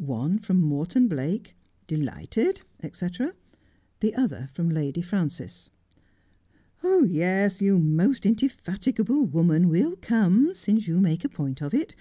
One 0.00 0.40
from 0.40 0.60
Morton 0.60 1.06
Blake,' 1.06 1.54
delighted,' 1.94 2.62
&c, 2.82 3.06
the 4.00 4.12
other 4.16 4.48
from 4.52 4.68
Lady 4.70 5.00
Frances.' 5.02 5.70
Yes, 6.82 7.62
you 7.62 7.78
most 7.78 8.26
indefatigable 8.26 9.24
woman, 9.26 9.68
we'll 9.68 9.94
come, 9.94 10.52
since 10.52 10.88
you 10.88 10.98
make 10.98 11.24
a 11.24 11.28
point 11.28 11.62
of 11.62 11.72
it. 11.72 11.94